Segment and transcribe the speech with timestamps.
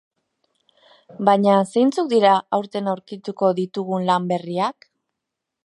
[1.27, 4.89] Baina, zeintzuk dira aurten aurkituko ditugun lan berriak?